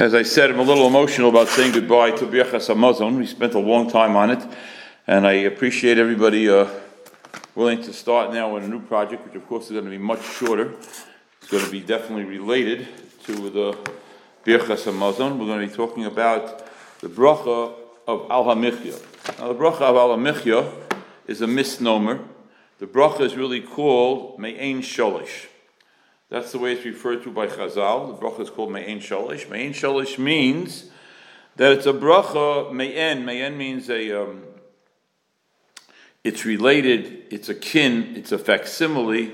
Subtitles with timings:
[0.00, 3.18] As I said, I'm a little emotional about saying goodbye to Birchas Hamazon.
[3.18, 4.42] We spent a long time on it,
[5.06, 6.68] and I appreciate everybody uh,
[7.54, 9.98] willing to start now on a new project, which of course is going to be
[9.98, 10.72] much shorter.
[11.42, 12.88] It's going to be definitely related
[13.24, 13.76] to the
[14.46, 15.36] Birchas Hamazon.
[15.36, 16.66] We're going to be talking about
[17.02, 17.74] the bracha
[18.08, 19.38] of Al Hamichya.
[19.38, 20.72] Now, the bracha of Al Hamichya
[21.26, 22.20] is a misnomer.
[22.78, 25.48] The bracha is really called Me'ain Sholish.
[26.30, 28.06] That's the way it's referred to by Chazal.
[28.06, 29.50] The bracha is called Me'en Shalish.
[29.50, 30.88] Me'en Shalish means
[31.56, 33.24] that it's a bracha, Me'en.
[33.24, 34.44] Me'en means a, um,
[36.22, 39.32] it's related, it's akin, it's a facsimile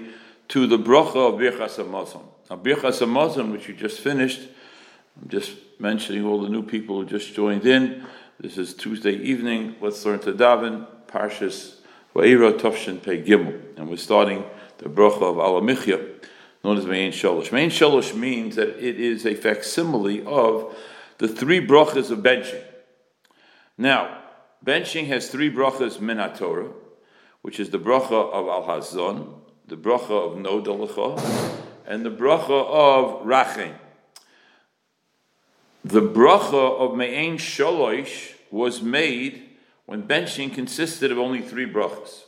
[0.48, 2.22] to the bracha of Birchas HaMazon.
[2.48, 4.48] Now, Birchas HaMazon, which you just finished,
[5.20, 8.06] I'm just mentioning all the new people who just joined in.
[8.40, 9.76] This is Tuesday evening.
[9.82, 11.74] Let's learn to daven, Parshas
[12.14, 13.76] Va'ira Tovshin Pei Gimel.
[13.76, 14.44] And we're starting
[14.78, 16.22] the bracha of Alamichya
[16.66, 17.52] known as Mein Shalosh.
[17.52, 20.76] Mein Shalosh means that it is a facsimile of
[21.18, 22.60] the three brachas of benching.
[23.78, 24.18] Now,
[24.64, 26.72] benching has three brachas min Torah,
[27.42, 29.34] which is the bracha of Al Hazon,
[29.68, 33.74] the bracha of No Dalacha, and the bracha of Rachin.
[35.84, 39.50] The bracha of Me'ain Shalosh was made
[39.84, 42.22] when benching consisted of only three brachas.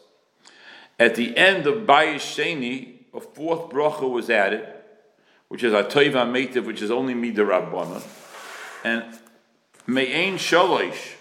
[0.97, 4.66] At the end of Bayish Sheni, a fourth bracha was added,
[5.48, 8.00] which is Atoiva Meitiv, which is only Midarabana.
[8.84, 9.05] And
[9.88, 11.14] Me'ain Shalosh,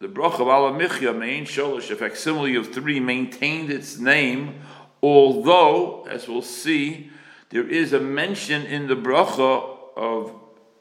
[0.00, 4.60] the bracha of Alamichya, Me'ain Shalosh, a facsimile of three, maintained its name,
[5.02, 7.10] although, as we'll see,
[7.50, 10.32] there is a mention in the bracha of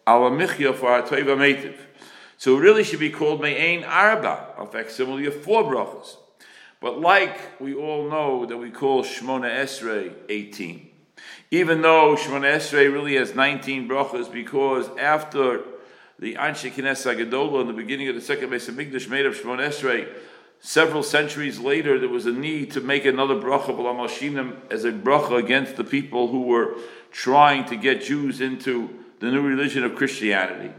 [0.07, 1.75] Alamichya for Atoiva Meitiv.
[2.37, 6.15] So it really should be called Me'ain Arba, a facsimile of four brachas.
[6.83, 10.89] But like we all know that we call Shmona Esrei 18,
[11.49, 15.61] even though Shmona Esrei really has 19 brachas, because after
[16.19, 19.33] the Anshe Kines Agadola in the beginning of the second base of Migdash made of
[19.33, 20.09] Shmona Esrei,
[20.59, 25.41] several centuries later there was a need to make another bracha b'lamashinim as a bracha
[25.41, 26.75] against the people who were
[27.11, 28.89] trying to get Jews into
[29.21, 30.73] the new religion of Christianity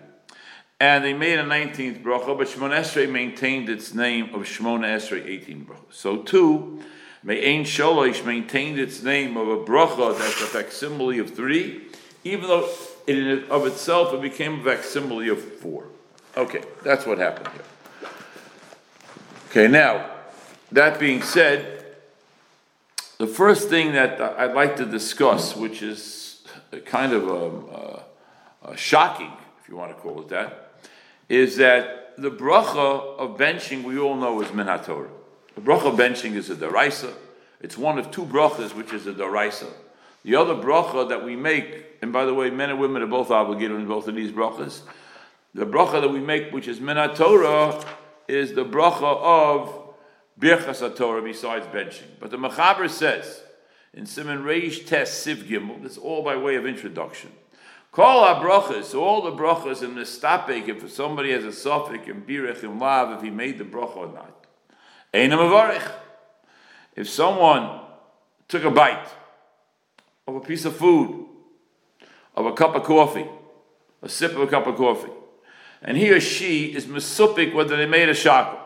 [0.85, 5.27] and they made a 19th bracha, but Shemon Esrei maintained its name of Shemon Esrei
[5.27, 5.79] 18 bracha.
[5.91, 6.83] So too,
[7.23, 11.85] Me'ain Sholosh maintained its name of a bracha that's a facsimile of three,
[12.23, 12.69] even though
[13.07, 15.87] in of itself it became a facsimile of four.
[16.37, 18.11] Okay, that's what happened here.
[19.49, 20.11] Okay, now,
[20.71, 21.97] that being said,
[23.17, 26.45] the first thing that I'd like to discuss, which is
[26.85, 30.64] kind of um, uh, uh, shocking, if you want to call it that,
[31.29, 36.35] is that the bracha of benching we all know is min The bracha of benching
[36.35, 37.13] is a deraisa.
[37.61, 39.69] It's one of two brachas, which is a deraisa.
[40.25, 43.31] The other bracha that we make, and by the way, men and women are both
[43.31, 44.83] obligated in both of these brachas.
[45.55, 49.85] The bracha that we make, which is min is the bracha of
[50.39, 52.09] birchas Torah besides benching.
[52.21, 53.43] But the Mechaber says
[53.93, 57.31] in Simon Reish Test Siv Gimel, that's all by way of introduction.
[57.95, 62.23] Call our brachas, all the brachas in the stapik, if somebody has a suffix in
[62.23, 64.47] birich and lav, if he made the bracha or not.
[65.15, 65.93] Einam avarich.
[66.97, 67.83] If someone
[68.49, 69.07] took a bite
[70.27, 71.25] of a piece of food,
[72.35, 73.29] of a cup of coffee,
[74.03, 75.13] a sip of a cup of coffee,
[75.81, 78.59] and he or she is mesupik whether they made a shackle.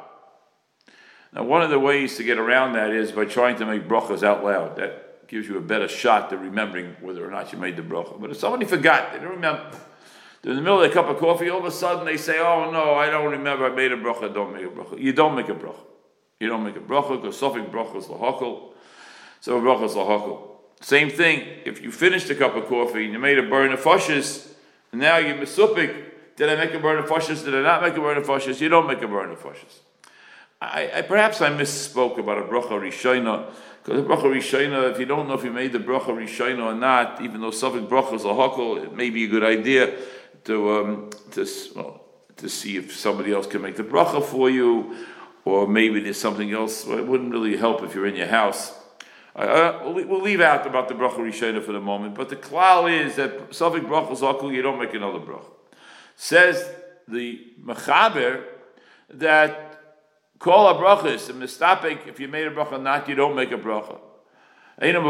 [1.35, 4.23] Now, one of the ways to get around that is by trying to make brachas
[4.23, 4.77] out loud.
[4.77, 8.19] That gives you a better shot at remembering whether or not you made the bracha.
[8.19, 9.71] But if somebody forgot, they don't remember,
[10.43, 12.39] they're in the middle of a cup of coffee, all of a sudden they say,
[12.39, 14.99] oh no, I don't remember, I made a bracha, don't make a bracha.
[14.99, 15.85] You don't make a bracha.
[16.41, 18.73] You don't make a bracha, because Sophic bracha is lahakal.
[19.41, 20.49] So a bracha is lahakal.
[20.81, 23.81] Same thing, if you finished a cup of coffee and you made a burn of
[23.81, 24.55] fushes,
[24.93, 26.05] and now you're misupik,
[26.37, 27.43] did I make a burn of fushes?
[27.43, 28.61] Did I not make a burn of fushes?
[28.61, 29.81] You don't make a burn of fushes.
[30.61, 33.53] I, I, perhaps I misspoke about a bracha rishayna
[33.89, 36.75] because the bracha rishayna, if you don't know if you made the bracha rishayna or
[36.75, 39.95] not, even though something bracha is a hakol, it may be a good idea
[40.45, 42.05] to um, to well,
[42.37, 44.95] to see if somebody else can make the bracha for you,
[45.47, 46.85] or maybe there's something else.
[46.85, 48.79] Well, it wouldn't really help if you're in your house.
[49.35, 52.93] Uh, we'll, we'll, leave out about the bracha rishayna for the moment, but the klal
[52.93, 55.49] is that something bracha is hakol, you don't make another bracha.
[56.15, 56.69] Says
[57.07, 58.45] the mechaber
[59.15, 59.68] that
[60.39, 62.07] Call a brachas and mistapik.
[62.07, 63.99] If you made a bracha not, you don't make a bracha.
[64.81, 65.03] Except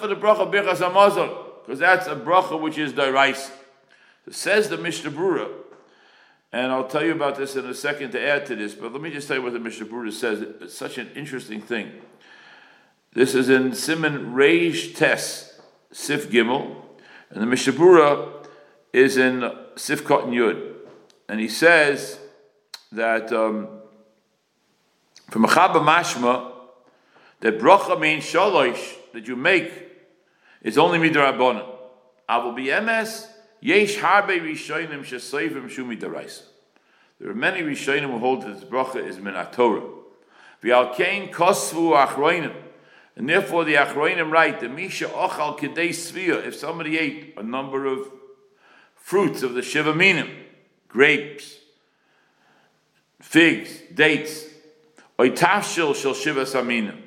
[0.00, 3.50] for the bracha birchas hamazon, because that's a bracha which is dairais.
[4.24, 5.48] So says the Mishnah Brura,
[6.52, 8.74] and I'll tell you about this in a second to add to this.
[8.74, 10.40] But let me just tell you what the Mishnah Brura says.
[10.40, 11.90] It's such an interesting thing.
[13.14, 15.60] This is in Simon Reish Tes
[15.90, 16.76] Sif Gimel,
[17.30, 18.46] and the Mishnah Brura
[18.92, 19.40] is in
[19.74, 20.74] Sifkot and Yud.
[21.28, 22.20] And he says
[22.92, 23.68] that um,
[25.30, 26.52] from Achaba Mashma,
[27.40, 29.72] that bracha means shalosh that you make
[30.62, 31.66] is only midrabanan.
[32.28, 33.26] Avol b'emes
[33.60, 35.98] yesh harbe rishonim shesayvim shumi.
[37.18, 39.82] There are many rishonim who hold that this bracha is min Torah.
[40.62, 42.54] V'alkein kosvu achroinim.
[43.16, 48.08] And therefore the achroinim write, the misha ochal svia, if somebody ate a number of
[48.94, 50.30] fruits of the shiva minim,
[50.88, 51.56] grapes,
[53.22, 54.44] figs, dates,
[55.18, 56.98] oitashil shel shiva saminim,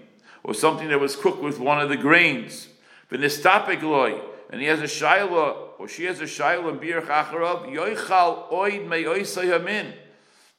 [0.43, 2.69] or something that was cooked with one of the grains,
[3.11, 4.19] v'nistapik loy,
[4.49, 8.87] and he has a shaila, or she has a shaila and bir chacharav, yoichal oid
[8.87, 9.03] me
[9.49, 9.93] hamin.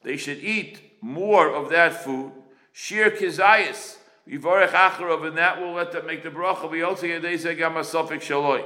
[0.02, 2.32] They should eat more of that food,
[2.72, 3.96] shir kizayis,
[4.28, 8.64] yivarech acharav, and that will let them make the bracha, v'yotzi yadei zegam asofik shaloi.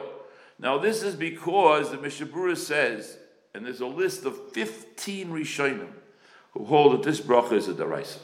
[0.59, 3.17] Now this is because the Mishnah Brura says,
[3.55, 5.89] and there's a list of 15 Rishonim
[6.53, 8.19] who hold that this bracha is a deraisa.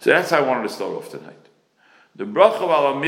[0.00, 1.36] So that's how I wanted to start off tonight.
[2.16, 3.00] The bracha al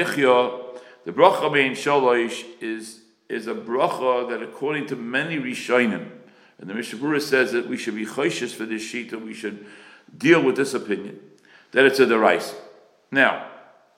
[1.04, 6.10] the bracha bein shalosh is is a bracha that according to many Rishonim,
[6.58, 9.32] and the Mishnah Brura says that we should be choishes for this sheet and we
[9.32, 9.66] should
[10.16, 11.18] deal with this opinion,
[11.72, 12.54] that it's a deraisa.
[13.10, 13.48] Now,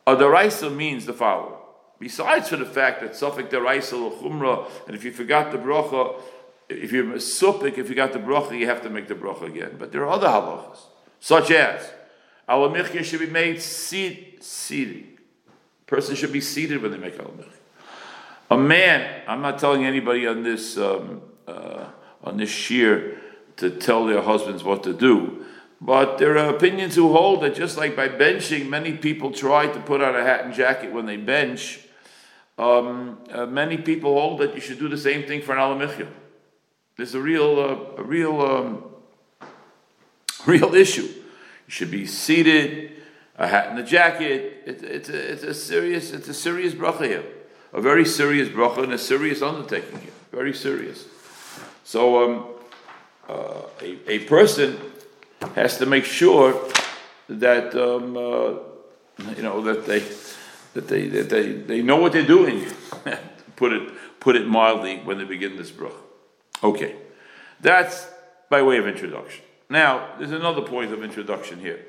[0.06, 1.58] a deraisa means the following.
[1.98, 6.20] Besides for the fact that Suffolk deraisa chumra, and if you forgot the bracha,
[6.68, 9.76] if you're supik, if you got the bracha, you have to make the bracha again.
[9.78, 10.78] But there are other halachas,
[11.20, 11.92] such as
[12.48, 15.18] our alamichya should be made seat, seating.
[15.86, 17.48] Person should be seated when they make alamichya.
[18.50, 21.86] A man, I'm not telling anybody on this um, uh,
[22.22, 23.20] on this shear
[23.56, 25.44] to tell their husbands what to do.
[25.80, 29.80] But there are opinions who hold that just like by benching, many people try to
[29.80, 31.80] put on a hat and jacket when they bench.
[32.56, 36.08] Um, uh, many people hold that you should do the same thing for an alamichya.
[36.96, 38.84] There's a real, uh, a real, um,
[40.46, 41.02] real issue.
[41.02, 42.92] You should be seated,
[43.36, 44.62] a hat and a jacket.
[44.66, 47.24] It, it's, a, it's a serious, it's a serious bracha here,
[47.72, 51.06] a very serious bracha and a serious undertaking here, very serious.
[51.82, 52.46] So um,
[53.28, 54.78] uh, a, a person
[55.54, 56.68] has to make sure
[57.28, 60.00] that um, uh, you know that they
[60.74, 62.66] that they that they, they know what they're doing.
[63.56, 63.90] put it
[64.20, 66.03] put it mildly when they begin this bracha.
[66.64, 66.96] Okay,
[67.60, 68.08] that's
[68.48, 69.44] by way of introduction.
[69.68, 71.84] Now, there's another point of introduction here.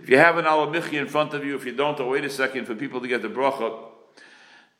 [0.00, 2.30] If you have an alamichi in front of you, if you don't, oh, wait a
[2.30, 3.84] second for people to get the bracha.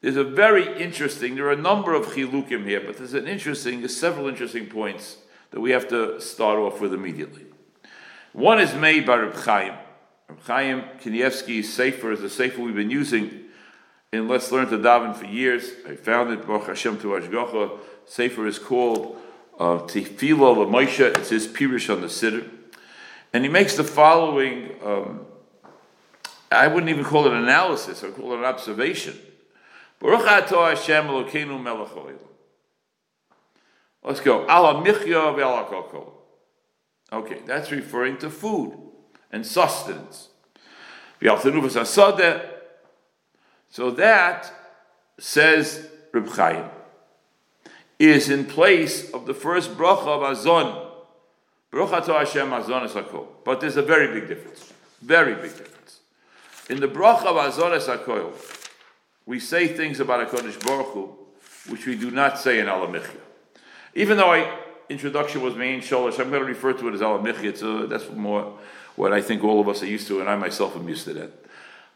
[0.01, 3.81] There's a very interesting, there are a number of chilukim here, but there's an interesting,
[3.81, 5.19] there's several interesting points
[5.53, 7.47] that we have to start off with immediately.
[8.33, 9.75] One is made by Reb Chaim.
[10.29, 13.45] Reb Chaim Kanievsky's Sefer is a Sefer we've been using
[14.13, 15.71] in Let's Learn to Daven for years.
[15.89, 17.79] I found it, Baruch Hashem to Ashgacha.
[18.07, 19.21] Sefer is called
[19.59, 21.17] uh, Tefillah Moshe.
[21.19, 22.49] It's his Pirush on the Siddur.
[23.33, 25.27] And he makes the following, um,
[26.51, 29.19] I wouldn't even call it an analysis, I would call it an observation.
[29.99, 31.91] Baruch Hashem Elokeinu Melech
[34.03, 34.45] Let's go.
[34.45, 34.83] Ala
[37.13, 38.77] Okay, that's referring to food
[39.33, 40.29] and sustenance.
[43.71, 44.53] So that,
[45.19, 46.65] says Reb Chaim,
[47.99, 50.87] is in place of the first bracha of Azon.
[51.71, 53.27] Baruch Hashem Azon Esakol.
[53.45, 54.73] But there's a very big difference.
[55.03, 56.01] Very big difference.
[56.69, 58.33] In the bracha of Azon Esakol,
[59.25, 61.17] we say things about HaKadosh Baruch Hu,
[61.69, 63.21] which we do not say in Alamichya.
[63.95, 67.57] Even though I introduction was main sholosh, I'm going to refer to it as Alamichya,
[67.57, 68.59] so uh, that's more
[68.95, 71.15] what I think all of us are used to, and I myself am used to
[71.15, 71.33] that.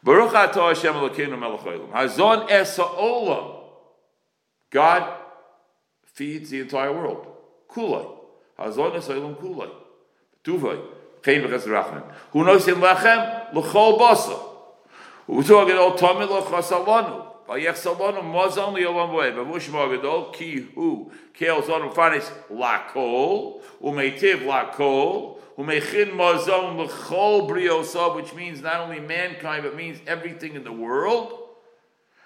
[0.03, 0.93] Baruch atah Hashem
[1.91, 2.77] Hazon es
[4.71, 5.20] God
[6.21, 7.25] feeds the entire world.
[7.67, 8.05] Kulay.
[8.59, 9.71] Hazon es ha'olam kulay.
[10.43, 10.79] Tuvay.
[11.25, 12.03] Chein v'ches rachman.
[12.31, 14.37] Hu noisim lechem l'chol basa.
[15.25, 17.25] Hu tzog edol tamid l'chas alanu.
[17.47, 17.81] Vayech
[18.35, 19.33] mozon li'olam v'eh.
[19.33, 21.11] V'mush mo'agedol ki hu.
[21.33, 23.63] Keil zonu fanis lakol.
[23.81, 30.63] Umeitiv lakol umechin mazon l'chol briosa, which means not only mankind, but means everything in
[30.63, 31.40] the world.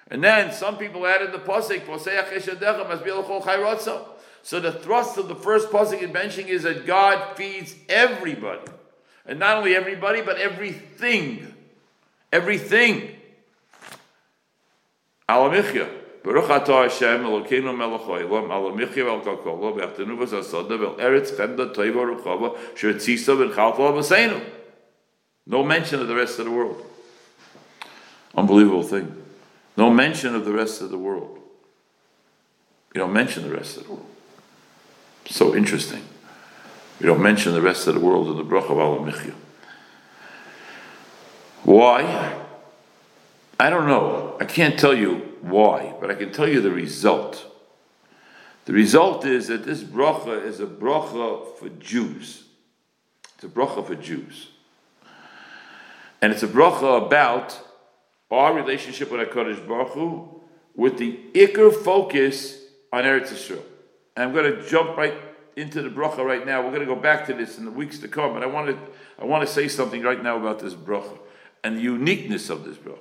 [0.10, 1.84] And then some people added the pasuk,
[4.44, 8.72] so the thrust of the first pasuk in benching is that God feeds everybody.
[9.26, 11.52] And not only everybody, but everything.
[12.32, 13.16] Everything.
[15.28, 15.90] Alamichya.
[16.24, 21.74] Baruch atah Hashem Elokeinu melech haolam al michya vel kakolo v'achtenu v'sasada vel eretz chemda
[21.74, 24.44] toiva ruchava sheretzisa v'chalfa v'seinu.
[25.48, 26.84] No mention of the rest of the world.
[28.36, 29.25] Unbelievable thing.
[29.78, 31.40] No mention of the rest of the world.
[32.94, 34.06] You don't mention the rest of the world.
[35.28, 36.04] So interesting.
[37.00, 39.34] You don't mention the rest of the world in the bracha of Alamichya.
[41.64, 42.42] Why?
[43.60, 44.38] I don't know.
[44.40, 47.46] I can't tell you why, but I can tell you the result.
[48.66, 52.44] The result is that this bracha is a bracha for Jews.
[53.36, 54.50] It's a bracha for Jews.
[56.22, 57.60] And it's a bracha about
[58.32, 60.42] our relationship with HaKadosh Baruch Hu
[60.76, 63.62] with the ikr focus on Eretz Yisrael.
[64.16, 65.14] And I'm going to jump right
[65.56, 66.62] into the bracha right now.
[66.62, 68.68] We're going to go back to this in the weeks to come, but I want
[68.68, 68.78] to,
[69.20, 71.18] I want to say something right now about this bracha
[71.64, 73.00] and the uniqueness of this bracha.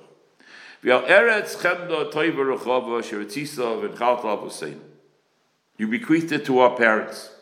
[5.77, 7.34] You bequeathed it to our parents.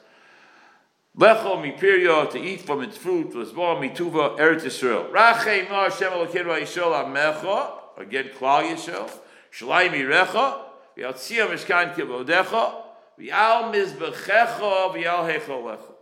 [1.18, 5.12] Lecho mipiria to eat from its fruit was born mituva Eretz Yisrael.
[5.12, 9.12] Rachem no Hashem Elokeinu Yisrael Amecha again Klal Yisrael.
[9.52, 10.62] Shalai mirecha
[10.98, 12.74] v'yatzia mishkan kivodecha
[13.20, 15.94] v'al mizbechecha v'al heichol lecha.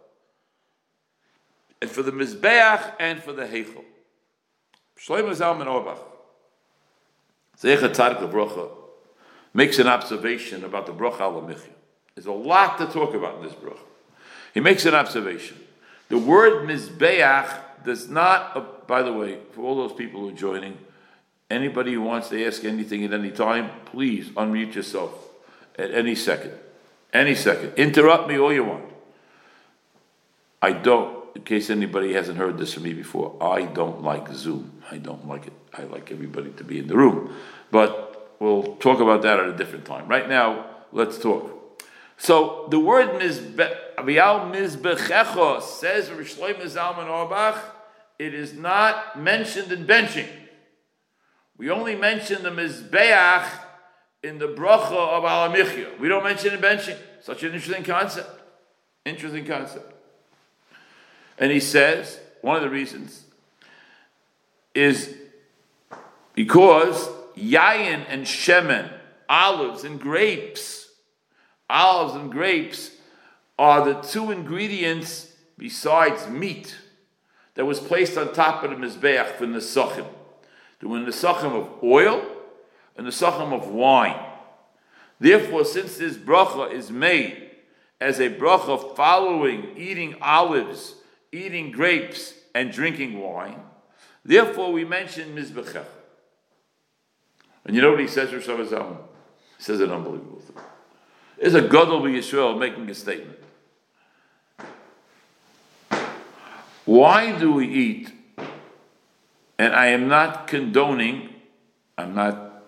[1.82, 3.84] And for the mizbeach and for the heichol.
[4.98, 6.00] Shlomo Zalman Auerbach.
[7.60, 8.70] Zecha Tzadik Bracha
[9.54, 11.42] makes an observation about the Bracha al
[12.16, 13.78] There's a lot to talk about in this Bracha.
[14.54, 15.58] He makes an observation.
[16.10, 20.34] The word Mizbeach does not, uh, by the way, for all those people who are
[20.34, 20.78] joining,
[21.50, 25.14] anybody who wants to ask anything at any time, please unmute yourself
[25.78, 26.54] at any second.
[27.14, 27.74] Any second.
[27.76, 28.86] Interrupt me all you want.
[30.62, 34.84] I don't, in case anybody hasn't heard this from me before, I don't like Zoom.
[34.92, 35.54] I don't like it.
[35.74, 37.36] I like everybody to be in the room.
[37.72, 40.08] But we'll talk about that at a different time.
[40.08, 41.61] Right now, let's talk.
[42.22, 47.60] So the word Avial Mizbechecho says Rishloim Zalman Auerbach,
[48.20, 50.28] it is not mentioned in benching.
[51.58, 53.50] We only mention the Mizbeach
[54.22, 55.98] in the bracha of Alamichya.
[56.00, 56.96] We don't mention in benching.
[57.22, 58.30] Such an interesting concept.
[59.04, 59.92] Interesting concept.
[61.40, 63.26] And he says, one of the reasons
[64.76, 65.12] is
[66.36, 68.94] because yayin and shemen,
[69.28, 70.81] olives and grapes,
[71.72, 72.92] olives and grapes
[73.58, 76.76] are the two ingredients besides meat
[77.56, 80.08] that was placed on top of the mizbeach for the nesachim.
[80.80, 82.26] There were nesachim of oil
[82.98, 84.20] and the nesachim of wine.
[85.20, 87.52] Therefore, since this bracha is made
[88.00, 90.96] as a bracha following eating olives,
[91.32, 93.62] eating grapes, and drinking wine,
[94.26, 95.86] therefore we mention mizbechach.
[97.64, 98.98] And you know what he says, Rosh Hashanah?
[99.58, 100.58] He says an unbelievable thing.
[101.42, 103.40] There's a god Gadol Yisrael making a statement.
[106.86, 108.14] Why do we eat?
[109.58, 111.34] And I am not condoning,
[111.98, 112.64] I'm not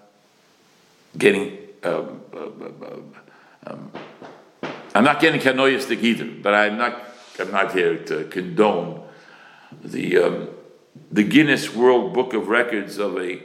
[1.16, 3.92] getting, um, uh, um,
[4.96, 7.00] I'm not getting canoistic either, but I'm not,
[7.40, 9.08] I'm not here to condone
[9.84, 10.50] the, um,
[11.12, 13.44] the Guinness World Book of Records of a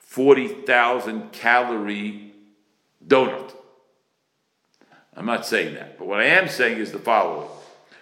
[0.00, 2.32] 40,000 calorie
[3.06, 3.54] donut.
[5.16, 5.98] I'm not saying that.
[5.98, 7.48] But what I am saying is the following.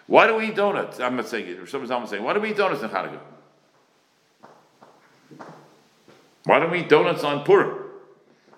[0.06, 1.00] Why do we eat donuts?
[1.00, 1.68] I'm not saying it.
[1.68, 3.20] Someone's almost saying, why do we eat donuts in Hanukkah?
[6.44, 7.78] Why don't we eat donuts on Purim?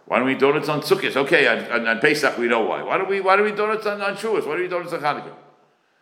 [0.07, 1.17] Why don't we eat donuts on Sukkot?
[1.17, 2.83] Okay, on, on, on, Pesach we know why.
[2.83, 4.15] Why do we why do we donuts on, on?
[4.17, 5.35] Why do we donuts on Hanukkah?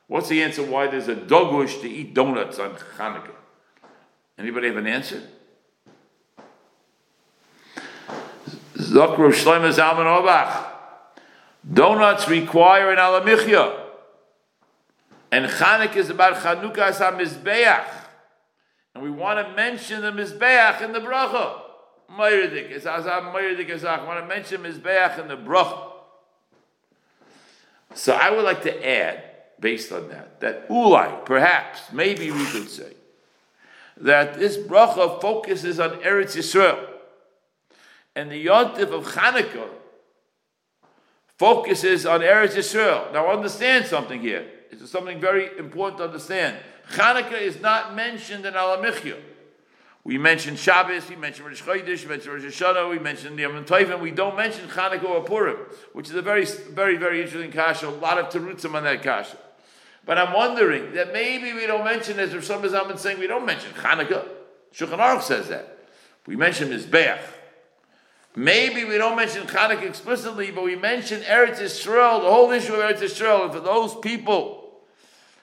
[0.07, 3.35] What's the answer why there's a dogush to eat donuts on Hanukkah?
[4.39, 5.23] Anybody have an answer?
[8.77, 10.72] Zokro Shlomo Zalman Auerbach.
[11.71, 13.79] Donuts require an alamichya.
[15.31, 17.87] And Chanukah is about Chanukah HaMizbeach.
[18.95, 21.61] And we want to mention the Mizbeach in the bracha.
[22.11, 22.71] Mayridik.
[22.71, 25.91] It's Azam Mayridik I want to mention Mizbeach in the bracha.
[27.95, 29.23] So I would like to add,
[29.61, 32.95] based on that, that Ulai, perhaps, maybe we could say,
[33.99, 36.89] that this bracha focuses on Eretz Yisrael.
[38.17, 39.69] And the yontif of Chanukah
[41.43, 43.13] focuses on Eretz Yisrael.
[43.13, 44.49] Now understand something here.
[44.71, 46.57] It's something very important to understand.
[46.93, 49.17] Hanukkah is not mentioned in Alamichya.
[50.05, 54.01] We mentioned Shabbos, we mentioned Rosh Chodesh, we mentioned Rosh Hashanah, we mentioned the Yom.
[54.01, 55.57] We don't mention Hanukkah or Purim,
[55.95, 57.89] which is a very, very, very interesting kasha.
[57.89, 59.37] A lot of terutzim on that kasha.
[60.07, 63.73] But I'm wondering that maybe we don't mention, as Rav Shlomo saying, we don't mention
[63.73, 64.29] Hanukkah.
[64.73, 65.77] Shulchan Aruch says that.
[66.25, 67.19] We mention Mizbeach.
[68.35, 72.81] Maybe we don't mention Chanukah explicitly, but we mention Eretz Yisrael, the whole issue of
[72.81, 74.81] Eretz Yisrael, and for those people,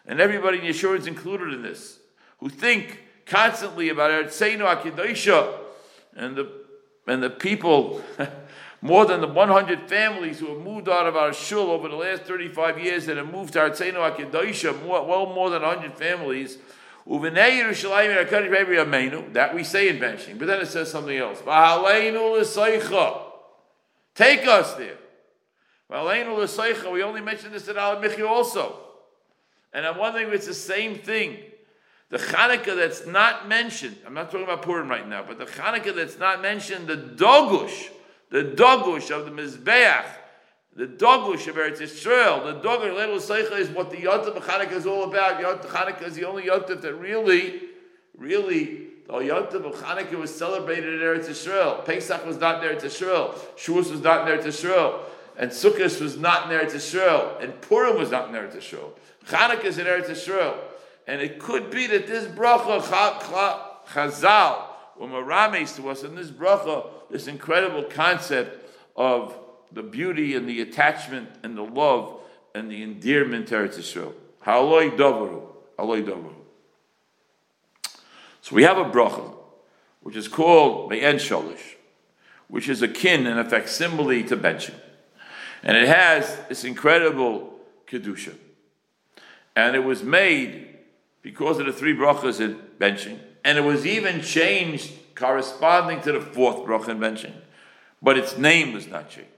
[0.07, 1.99] and everybody in Yeshua is included in this,
[2.39, 5.53] who think constantly about Eretz Seinu Akidosha,
[6.15, 6.51] and the
[7.07, 8.03] and the people
[8.81, 12.23] More than the 100 families who have moved out of our shul over the last
[12.23, 16.57] 35 years that have moved to Artzeinu HaKedoshah, well more than 100 families,
[19.33, 21.39] that we say in benching, but then it says something else.
[24.15, 24.97] Take us there.
[25.89, 25.95] We
[27.03, 28.79] only mentioned this in Al Michi also.
[29.73, 31.37] And I'm wondering if it's the same thing.
[32.09, 35.95] The Hanukkah that's not mentioned, I'm not talking about Purim right now, but the Hanukkah
[35.95, 37.89] that's not mentioned, the Dogush,
[38.29, 40.05] the Dogush of the Mizbeach,
[40.79, 44.71] the Dogush of Eretz Yisrael, the Dogush Leil Seicha is what the Yontif of Hanukkah
[44.71, 45.41] is all about.
[45.41, 47.63] Yontif Hanukkah is the only Yontif that really,
[48.17, 51.83] really, the Yontif of Hanukkah was celebrated in Eretz Yisrael.
[51.83, 53.33] Pesach was not in Eretz Yisrael.
[53.57, 55.01] Shavuos was not in Eretz Yisrael.
[55.35, 57.43] And Sukkot was not in Eretz Yisrael.
[57.43, 58.91] And Purim was not in Eretz Yisrael.
[59.25, 60.55] Hanukkah is in Eretz Yisrael.
[61.07, 62.79] And it could be that this bracha,
[63.89, 64.61] Chazal,
[64.97, 69.35] or Marames to us in this bracha, this incredible concept of
[69.71, 72.19] the beauty and the attachment and the love
[72.55, 74.13] and the endearment to Eretz Yisrael.
[74.45, 75.43] Haloi Davaru.
[75.77, 76.33] Davaru.
[78.41, 79.35] So we have a bracha,
[80.01, 81.75] which is called Me'en Sholish,
[82.47, 84.79] which is akin and a facsimile to benching.
[85.61, 87.53] And it has this incredible
[87.87, 88.35] Kedusha.
[89.55, 90.77] And it was made
[91.21, 93.19] because of the three brachas in benching.
[93.43, 97.33] And it was even changed corresponding to the fourth bracha in benching.
[98.01, 99.29] But its name was not changed.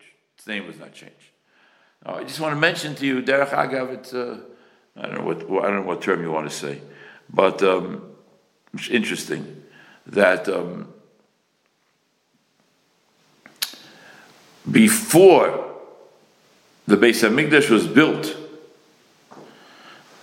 [0.41, 1.13] Its name was not changed.
[2.03, 4.39] Now, I just want to mention to you, Derech Agav, it's, uh,
[4.97, 6.81] I, don't know what, I don't know what term you want to say,
[7.31, 8.01] but um,
[8.73, 9.61] it's interesting
[10.07, 10.91] that um,
[14.71, 15.75] before
[16.87, 18.35] the Beis Hamikdash was built,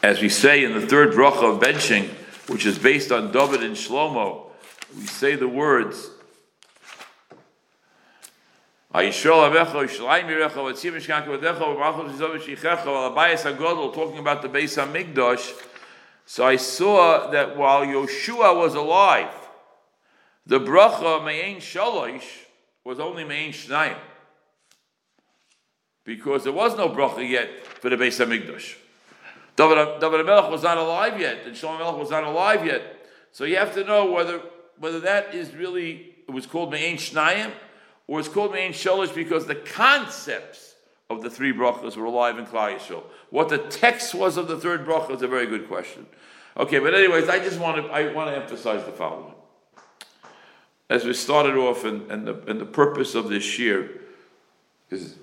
[0.03, 2.09] as we say in the third bracha of benching,
[2.49, 4.47] which is based on David and Shlomo,
[4.97, 6.11] we say the words.
[8.91, 9.73] Talking about
[14.43, 15.53] the Beis Hamikdash,
[16.25, 19.29] so I saw that while Yoshua was alive,
[20.47, 22.25] the bracha Me'en Shalosh
[22.83, 23.99] was only Me'en Shnayim.
[26.05, 28.77] Because there was no bracha yet for the Beis Hamikdash.
[29.57, 32.83] David, David Melech was not alive yet, and Shlomo Melech was not alive yet.
[33.33, 34.41] So you have to know whether
[34.79, 37.53] whether that is really it was called Me'en Shnayim
[38.09, 40.75] or it's called Me'en Sholish because the concepts
[41.09, 43.05] of the three brachas were alive in Klal Yisrael.
[43.31, 46.07] What the text was of the third bracha is a very good question.
[46.57, 49.35] Okay, but anyways, I just want to I want to emphasize the following.
[50.91, 54.01] As we started off, and, and the and the purpose of this year
[54.91, 55.17] is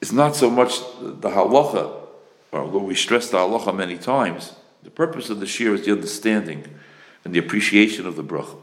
[0.00, 1.98] is not so much the halacha
[2.52, 6.78] although we stressed the halacha many times, the purpose of the shir is the understanding
[7.24, 8.56] and the appreciation of the bracha.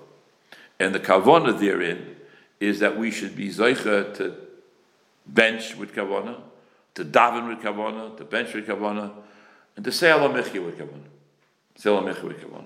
[0.80, 2.14] And the kavana therein
[2.60, 4.36] is that we should be zeicha to
[5.26, 6.41] bench with kavana,
[6.94, 9.12] to daven with kavana, to bench with kavana,
[9.76, 11.04] and to say alamichi with kavana.
[11.76, 12.65] Say alamichi with kavana.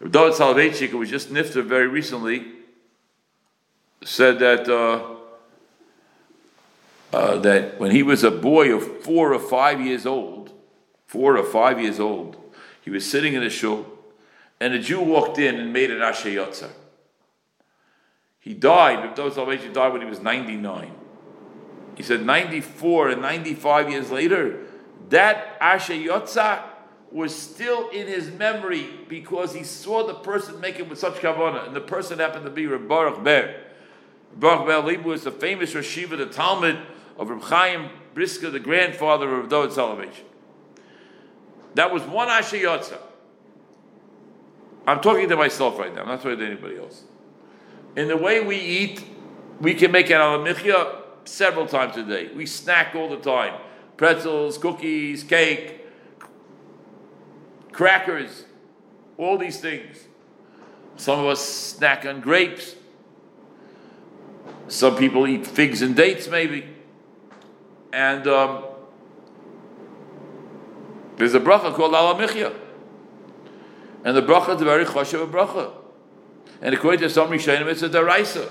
[0.00, 2.44] Rav David Soloveitchik, who was just nifter very recently,
[4.04, 5.14] said that uh,
[7.14, 10.52] uh, that when he was a boy of four or five years old,
[11.06, 12.36] four or five years old,
[12.82, 13.86] he was sitting in a shul,
[14.60, 16.70] and a Jew walked in and made an Ashayotza.
[18.44, 20.92] He died, those Salvation died when he was 99.
[21.96, 24.60] He said 94 and 95 years later,
[25.08, 26.62] that Ashayotza
[27.10, 31.66] was still in his memory because he saw the person make it with such kavanah,
[31.66, 33.54] and the person happened to be Reb Baruch Ber.
[34.36, 36.78] Baruch Ber was a famous Rashiva, the Talmud,
[37.16, 40.24] of Reb Chaim Brisker, the grandfather of David Soloveitchik.
[41.76, 42.98] That was one Ashayotza.
[44.86, 46.02] I'm talking to myself right now.
[46.02, 47.04] I'm not talking to anybody else.
[47.96, 49.04] In the way we eat,
[49.60, 52.30] we can make an alamichya several times a day.
[52.34, 53.60] We snack all the time.
[53.96, 55.86] Pretzels, cookies, cake,
[57.72, 58.44] crackers,
[59.16, 60.08] all these things.
[60.96, 62.74] Some of us snack on grapes.
[64.68, 66.66] Some people eat figs and dates, maybe.
[67.92, 68.64] And um,
[71.16, 72.54] there's a bracha called Alamichya.
[74.04, 75.72] And the bracha is a very choshev bracha.
[76.64, 78.50] And according to some Rishonim, it's a daraisa.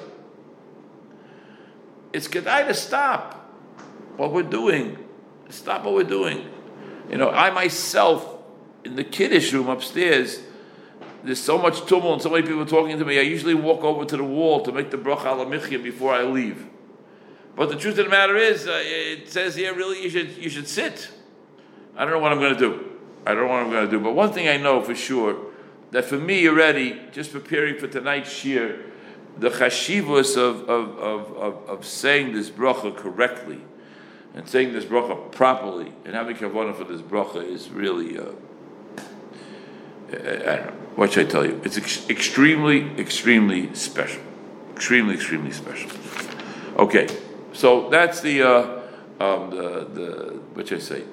[2.13, 3.51] It's kedai to stop
[4.17, 5.03] what we're doing.
[5.49, 6.47] Stop what we're doing.
[7.09, 8.37] You know, I myself,
[8.85, 10.41] in the kiddush room upstairs,
[11.23, 13.17] there's so much tumult and so many people talking to me.
[13.17, 16.67] I usually walk over to the wall to make the bracha alamichya before I leave.
[17.55, 20.51] But the truth of the matter is, uh, it says here really you should you
[20.51, 21.09] should sit.
[21.97, 22.91] I don't know what I'm going to do.
[23.25, 23.99] I don't know what I'm going to do.
[23.99, 25.52] But one thing I know for sure
[25.93, 28.91] that for me already, just preparing for tonight's year,
[29.37, 33.61] the chashivus of, of, of, of, of saying this bracha correctly
[34.33, 38.25] and saying this bracha properly and having kavanah for this bracha is really, uh,
[40.11, 41.61] I don't know, what should I tell you?
[41.63, 44.21] It's ex- extremely, extremely special.
[44.75, 45.91] Extremely, extremely special.
[46.77, 47.07] Okay,
[47.53, 48.81] so that's the, uh,
[49.19, 51.03] um, the, the, what should I say?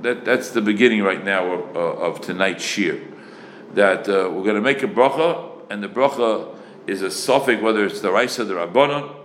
[0.00, 3.00] That, that's the beginning right now of, uh, of tonight's shir.
[3.74, 6.54] That uh, we're going to make a bracha, and the bracha
[6.86, 9.16] is a suffix, whether it's the Raisa, the Rabbanon,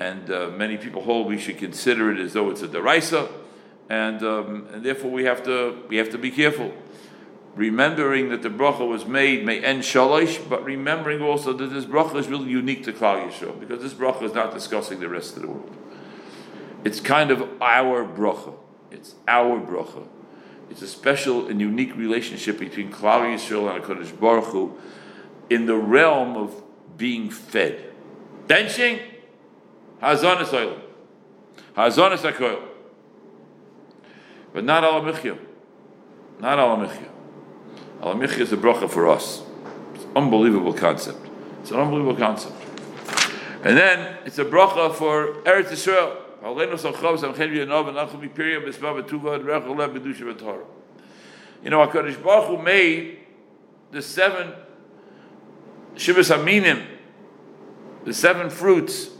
[0.00, 3.30] and uh, many people hold we should consider it as though it's a deraisa,
[3.88, 6.72] and, um, and therefore we have to we have to be careful,
[7.54, 12.16] remembering that the bracha was made may end shalosh, but remembering also that this bracha
[12.16, 15.42] is really unique to Klal Yisrael because this bracha is not discussing the rest of
[15.42, 15.74] the world.
[16.84, 18.54] It's kind of our bracha.
[18.90, 20.06] It's our bracha.
[20.70, 24.76] It's a special and unique relationship between Klal Yisrael and Hakadosh Baruch Hu
[25.48, 26.62] in the realm of
[26.96, 27.92] being fed.
[28.46, 29.00] Benching
[30.02, 30.80] Hazanis oil.
[31.76, 32.62] Hazanis akoil.
[34.52, 35.38] But not alamichya.
[36.40, 37.08] Not alamichya.
[38.00, 39.42] Alamichya is a bracha for us.
[39.94, 41.26] It's an unbelievable concept.
[41.60, 42.54] It's an unbelievable concept.
[43.64, 46.25] And then it's a bracha for Eretz Yisrael.
[51.62, 53.18] You know, HaKadosh Baruch Hu made
[53.90, 54.52] the seven
[55.96, 56.86] Shivas Aminim,
[58.04, 59.10] the seven fruits.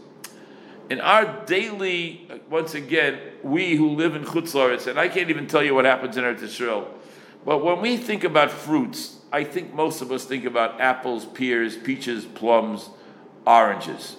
[0.88, 5.64] In our daily, once again, we who live in Chutzlaritz, and I can't even tell
[5.64, 6.86] you what happens in Eretz Yisrael,
[7.44, 11.76] but when we think about fruits, I think most of us think about apples, pears,
[11.76, 12.90] peaches, plums,
[13.44, 14.16] oranges,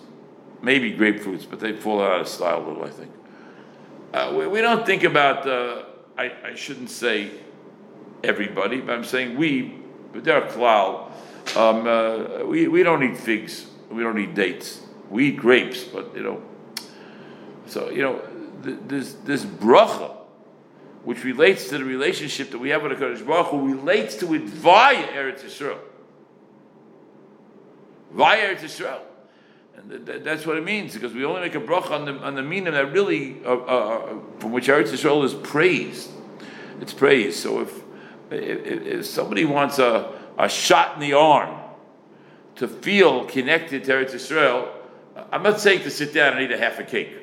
[0.62, 3.12] maybe grapefruits, but they fall out of style a little, I think.
[4.14, 5.84] Uh, we, we, don't think about, uh,
[6.18, 7.32] I, I, shouldn't say
[8.24, 9.80] everybody, but I'm saying we,
[10.14, 11.12] but they're klal.
[11.56, 14.82] Um, uh, we, we don't eat figs, we don't eat dates.
[15.10, 16.42] We eat grapes, but you know,
[17.68, 18.22] so, you know,
[18.62, 20.16] this, this bracha,
[21.04, 24.44] which relates to the relationship that we have with the Kaddish Baruch relates to it
[24.44, 25.80] via Eretz Yisrael.
[28.12, 29.02] Via Eretz Yisrael.
[29.78, 32.14] And th- th- that's what it means, because we only make a bracha on the,
[32.14, 36.10] on the meaning that really, uh, uh, uh, from which Eretz Yisrael is praised.
[36.82, 37.40] It's praised.
[37.40, 37.82] So if,
[38.32, 41.60] if, if somebody wants a, a shot in the arm
[42.56, 44.70] to feel connected to Eretz Yisrael,
[45.32, 47.16] I'm not saying to sit down and eat a half a cake.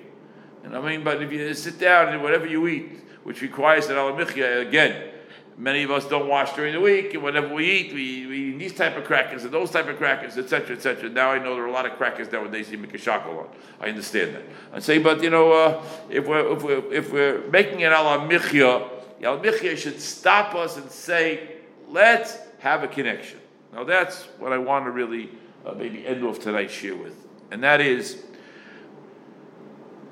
[0.62, 3.96] And I mean, but if you sit down and whatever you eat, which requires an
[3.96, 5.10] alamichya, again,
[5.56, 8.58] many of us don't wash during the week, and whatever we eat, we, we eat
[8.58, 11.08] these type of crackers and those type of crackers, etc., etc.
[11.08, 13.48] Now I know there are a lot of crackers nowadays you make a shackle on.
[13.80, 14.42] I understand that.
[14.72, 18.88] I say, but you know, uh, if we're if we're if we're making an alamichya,
[19.20, 21.56] the alamichya should stop us and say,
[21.88, 23.38] let's have a connection.
[23.72, 25.30] Now that's what I want to really
[25.64, 27.14] uh, maybe end off tonight's share with,
[27.50, 28.24] and that is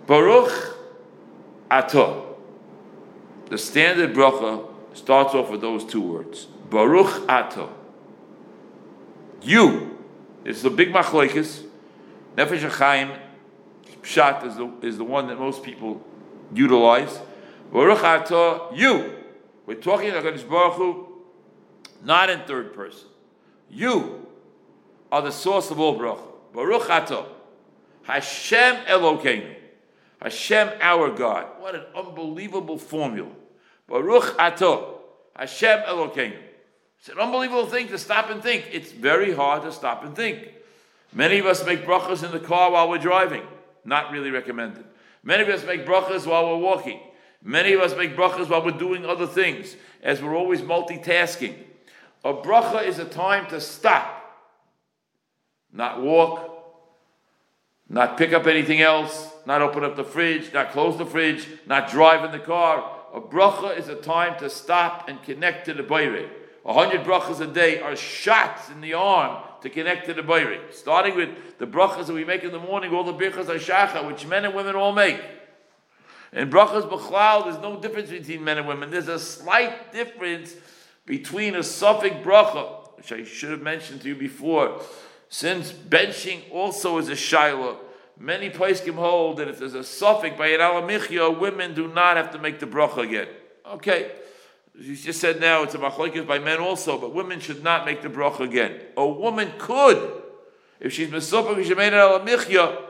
[0.07, 0.79] Baruch
[1.71, 2.27] Atah.
[3.49, 6.47] The standard bracha starts off with those two words.
[6.71, 7.71] Baruch Atah.
[9.43, 9.99] You.
[10.45, 11.65] It's the big machlekes.
[12.37, 13.19] Nefesh HaChaim,
[14.03, 16.03] Pshat is the, is the one that most people
[16.55, 17.21] utilize.
[17.73, 19.15] Baruch Atah, you.
[19.67, 21.09] We're talking about Hakadosh Baruch Hu,
[22.03, 23.09] not in third person.
[23.71, 24.27] You
[25.11, 26.23] are the source of all bracha.
[26.53, 27.27] Baruch Atah.
[28.05, 29.57] Hashem Elokeinu.
[30.21, 31.47] Hashem our God.
[31.59, 33.31] What an unbelievable formula.
[33.93, 35.01] Baruch Ato.
[35.37, 36.39] Hashem Elokeinu.
[36.99, 38.69] It's an unbelievable thing to stop and think.
[38.73, 40.49] It's very hard to stop and think.
[41.13, 43.43] Many of us make brachas in the car while we're driving.
[43.85, 44.85] Not really recommended.
[45.23, 47.01] Many of us make brachas while we're walking.
[47.43, 51.55] Many of us make brachas while we're doing other things, as we're always multitasking.
[52.25, 54.41] A bracha is a time to stop,
[55.71, 56.49] not walk,
[57.91, 61.91] not pick up anything else, not open up the fridge, not close the fridge, not
[61.91, 62.92] drive in the car.
[63.13, 66.29] A bracha is a time to stop and connect to the Bayrei.
[66.65, 70.73] A hundred brachas a day are shots in the arm to connect to the Bayrei.
[70.73, 74.27] Starting with the brachas that we make in the morning, all the birchas shacha, which
[74.27, 75.21] men and women all make.
[76.33, 78.91] In brachas b'chlal, there's no difference between men and women.
[78.91, 80.55] There's a slight difference
[81.05, 84.81] between a suffix bracha, which I should have mentioned to you before.
[85.29, 87.79] Since benching also is a shiloh,
[88.19, 92.31] many can hold that if there's a suffix by an alamichya, women do not have
[92.33, 93.29] to make the bracha again.
[93.67, 94.13] Okay,
[94.79, 98.03] you just said now it's a machlokes by men also, but women should not make
[98.03, 98.81] the bracha again.
[98.97, 100.23] A woman could,
[100.81, 102.81] if she's mesopah, she made an alamichya.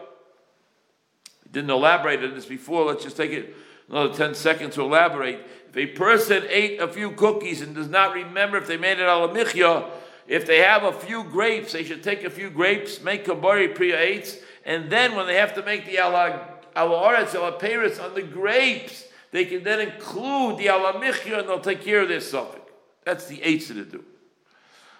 [1.51, 2.87] Didn't elaborate on this before.
[2.87, 3.55] Let's just take it
[3.91, 5.41] another 10 seconds to elaborate.
[5.69, 9.07] If a person ate a few cookies and does not remember if they made it
[9.07, 9.91] alamichya,
[10.27, 13.99] if they have a few grapes, they should take a few grapes, make kabari priya
[13.99, 18.23] eights, and then when they have to make the ala oretz ala peris on the
[18.23, 22.71] grapes, they can then include the ala michya and they'll take care of their suffix.
[23.05, 24.05] That's the eights to do.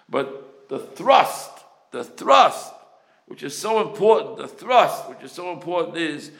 [0.09, 1.51] But the thrust,
[1.91, 2.73] the thrust,
[3.27, 6.31] which is so important, the thrust, which is so important, is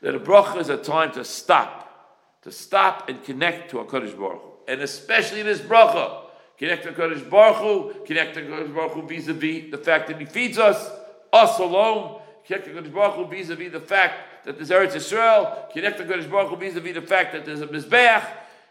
[0.00, 4.14] that a bracha is a time to stop, to stop and connect to a Kaddish
[4.14, 4.42] Baruch.
[4.66, 6.22] And especially this bracha,
[6.58, 10.90] connect to Kaddish Baruch connect to Kaddish Baruch vis-a-vis the fact that He feeds us,
[11.32, 15.98] us alone, connect to Kaddish Baruch Hu vis-a-vis the fact that there's Eretz Yisrael, connect
[15.98, 18.26] to Kaddish Baruch Hu vis-a-vis the fact that there's a Mizbeach,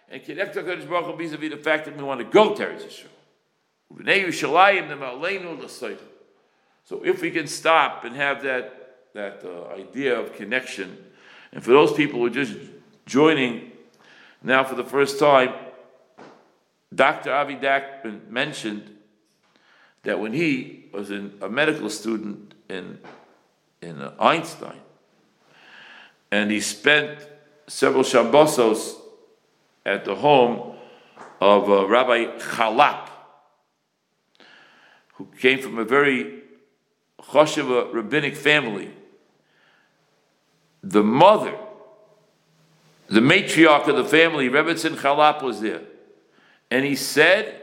[0.10, 2.66] and connect to Kaddish Baruch Hu vis-a-vis the fact that we want to go to
[2.66, 3.08] Eretz Yisrael.
[6.84, 10.98] So if we can stop and have that, that uh, idea of connection,
[11.52, 12.56] and for those people who are just
[13.06, 13.72] joining
[14.44, 15.54] now for the first time,
[16.94, 17.34] Dr.
[17.34, 18.98] Avi Dakman mentioned
[20.04, 23.00] that when he was in, a medical student in,
[23.82, 24.80] in uh, Einstein,
[26.32, 27.28] and he spent
[27.68, 28.96] several Shabbosos
[29.86, 30.76] at the home
[31.40, 33.10] of uh, Rabbi Chalap,
[35.14, 36.42] who came from a very
[37.20, 38.92] Choshev rabbinic family.
[40.84, 41.56] The mother,
[43.08, 45.82] the matriarch of the family, Rebbetzin Chalap, was there.
[46.70, 47.61] And he said,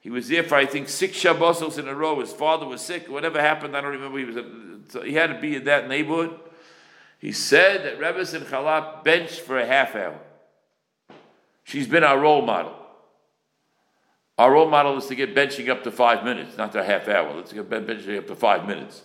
[0.00, 2.20] he was there for I think six Shabbosos in a row.
[2.20, 3.08] His father was sick.
[3.08, 4.18] Whatever happened, I don't remember.
[4.18, 6.38] He was he had to be in that neighborhood.
[7.18, 10.18] He said that Rebbetzin Chalap benched for a half hour.
[11.64, 12.74] She's been our role model.
[14.38, 17.08] Our role model is to get benching up to five minutes, not to a half
[17.08, 17.34] hour.
[17.34, 19.02] Let's get benching up to five minutes.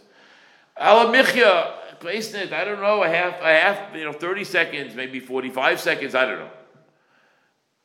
[0.80, 1.74] Alamichya,
[2.06, 6.26] I don't know, a half, a half, you know, 30 seconds, maybe 45 seconds, I
[6.26, 6.52] don't know.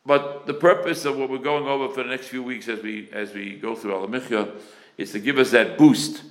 [0.09, 3.11] But the purpose of what we're going over for the next few weeks as we
[3.12, 4.59] as we go through Alamichya
[4.97, 6.23] is to give us that boost,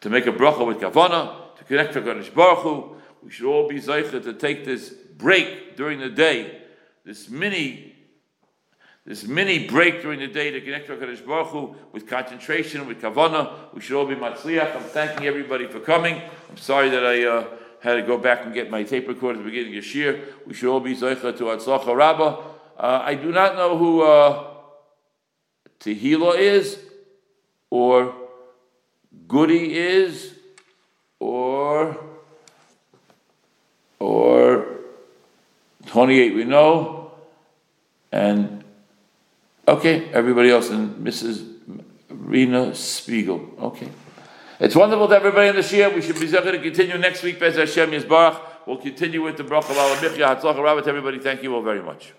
[0.00, 2.96] to make a bracha with Kavana, to connect to Ganesh Baruch Hu.
[3.22, 6.62] We should all be zeicha to take this break during the day,
[7.04, 7.94] this mini
[9.04, 13.02] this mini break during the day to connect to HaKadosh Baruch Hu with concentration, with
[13.02, 13.52] kavana.
[13.74, 14.74] We should all be matzliach.
[14.74, 16.22] I'm thanking everybody for coming.
[16.48, 17.46] I'm sorry that I uh,
[17.80, 20.20] had to go back and get my tape recorder at the beginning of Shir.
[20.46, 22.55] We should all be zeicha to Atzlacha Rabbah.
[22.78, 24.52] Uh, I do not know who uh,
[25.80, 26.78] is,
[27.70, 28.14] or
[29.28, 30.34] Goody is,
[31.18, 31.96] or
[33.98, 34.66] or
[35.86, 37.12] 28 we know,
[38.12, 38.56] and
[39.68, 41.44] Okay, everybody else, and Mrs.
[42.08, 43.50] Rena Spiegel.
[43.58, 43.88] Okay.
[44.60, 45.92] It's wonderful to everybody in the Shia.
[45.92, 48.40] We should be going to continue next week, Bez Hashem Yisbarach.
[48.64, 50.86] We'll continue with the of Al Hatzlacha Rabbat.
[50.86, 52.12] Everybody, thank you all very much.